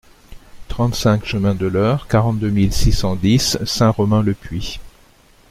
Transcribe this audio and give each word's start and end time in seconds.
trente-cinq 0.67 1.25
chemin 1.25 1.53
de 1.53 1.67
l'Heurt, 1.67 2.07
quarante-deux 2.09 2.49
mille 2.49 2.73
six 2.73 2.91
cent 2.91 3.15
dix 3.15 3.59
Saint-Romain-le-Puy 3.63 4.79